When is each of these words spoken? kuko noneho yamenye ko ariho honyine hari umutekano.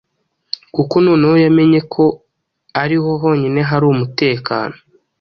kuko 0.75 0.93
noneho 1.05 1.35
yamenye 1.45 1.79
ko 1.93 2.03
ariho 2.81 3.09
honyine 3.21 3.59
hari 3.69 3.85
umutekano. 3.93 4.75